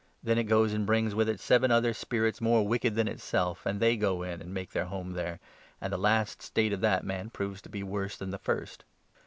[0.23, 3.67] Then it goes and brings with it seven 26 other spirits more wicked than itself,
[3.67, 5.39] and they go in, and make their home there;
[5.79, 8.83] and the last state of that man proves to be worse than the first."